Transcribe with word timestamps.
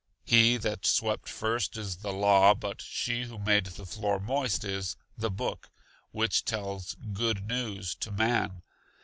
He 0.25 0.57
that 0.57 0.83
swept 0.83 1.29
first 1.29 1.77
is 1.77 1.97
the 1.97 2.11
Law, 2.11 2.55
but 2.55 2.81
she 2.81 3.25
who 3.25 3.37
made 3.37 3.67
the 3.67 3.85
floor 3.85 4.19
moist 4.19 4.63
is 4.63 4.95
The 5.15 5.29
Book 5.29 5.69
which 6.11 6.43
tells 6.43 6.95
Good 7.13 7.47
News 7.47 7.93
to 7.99 8.09
Man. 8.11 8.63